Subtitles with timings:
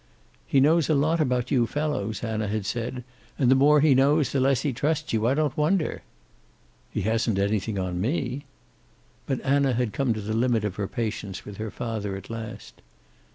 [0.47, 3.03] "He knows a lot about you fellows," Anna had said.
[3.37, 5.27] "And the more he knows the less he trusts you.
[5.27, 6.01] I don't wonder."
[6.89, 8.45] "He hasn't anything on me."
[9.27, 12.81] But Anna had come to the limit of her patience with her father at last.